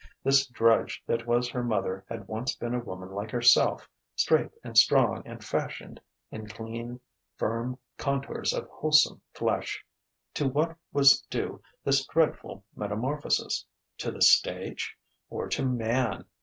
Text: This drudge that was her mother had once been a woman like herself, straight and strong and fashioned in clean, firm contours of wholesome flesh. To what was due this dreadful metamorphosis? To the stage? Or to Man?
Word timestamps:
This 0.23 0.47
drudge 0.47 1.03
that 1.05 1.27
was 1.27 1.47
her 1.49 1.63
mother 1.63 2.03
had 2.09 2.27
once 2.27 2.55
been 2.55 2.73
a 2.73 2.79
woman 2.79 3.11
like 3.11 3.29
herself, 3.29 3.87
straight 4.15 4.49
and 4.63 4.75
strong 4.75 5.21
and 5.27 5.43
fashioned 5.43 6.01
in 6.31 6.47
clean, 6.47 6.99
firm 7.35 7.77
contours 7.99 8.51
of 8.51 8.67
wholesome 8.67 9.21
flesh. 9.35 9.85
To 10.33 10.47
what 10.47 10.75
was 10.91 11.21
due 11.29 11.61
this 11.83 12.03
dreadful 12.07 12.65
metamorphosis? 12.75 13.63
To 13.99 14.09
the 14.09 14.23
stage? 14.23 14.97
Or 15.29 15.47
to 15.49 15.63
Man? 15.67 16.25